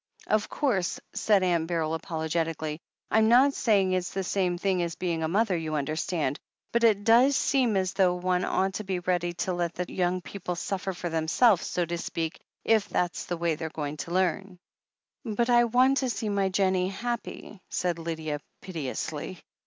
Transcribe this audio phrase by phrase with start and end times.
[0.25, 2.79] Of course," said Aunt Beryl apologetically,
[3.11, 6.39] "I'm not saying it's the same thing as being a mother, you understand—
[6.73, 10.19] ^but it does seem as though one ought to be ready to let the young
[10.21, 14.57] people suffer for themselves, so to speak, if that's the way they're going to learn."
[15.23, 19.39] "But I want to see my Jennie happy," said Lydia piteously.